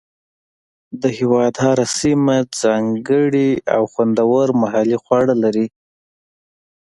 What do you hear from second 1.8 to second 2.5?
سیمه